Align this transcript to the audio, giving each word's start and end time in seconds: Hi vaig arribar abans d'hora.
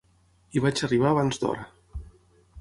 Hi 0.59 0.63
vaig 0.63 0.81
arribar 0.87 1.11
abans 1.11 1.43
d'hora. 1.45 1.69